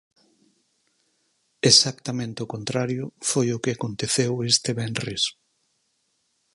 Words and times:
Exactamente 1.71 2.39
o 2.45 2.51
contrario 2.53 3.03
foi 3.29 3.47
o 3.55 3.61
que 3.63 3.71
aconteceu 3.73 4.31
este 4.51 4.69
venres. 4.81 5.21